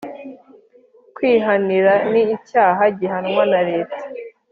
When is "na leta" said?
3.51-3.99